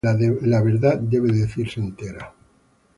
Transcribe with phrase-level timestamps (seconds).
[0.41, 2.33] La verdad debe decirse entera.